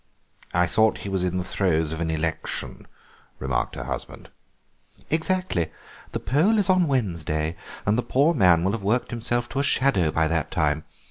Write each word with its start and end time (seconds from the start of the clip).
"I 0.51 0.65
thought 0.65 0.97
he 1.05 1.09
was 1.09 1.23
in 1.23 1.37
the 1.37 1.43
throes 1.43 1.93
of 1.93 2.01
an 2.01 2.09
election," 2.09 2.87
remarked 3.37 3.75
her 3.75 3.83
husband. 3.83 4.31
"Exactly; 5.11 5.71
the 6.11 6.19
poll 6.19 6.57
is 6.57 6.71
on 6.71 6.87
Wednesday, 6.87 7.55
and 7.85 7.99
the 7.99 8.01
poor 8.01 8.33
man 8.33 8.63
will 8.63 8.71
have 8.71 8.81
worked 8.81 9.11
himself 9.11 9.47
to 9.49 9.59
a 9.59 9.63
shadow 9.63 10.09
by 10.09 10.27
that 10.27 10.49
time. 10.49 10.85